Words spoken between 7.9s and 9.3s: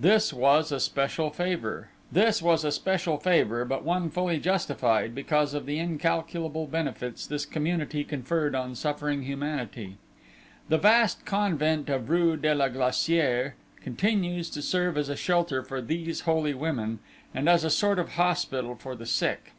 conferred on suffering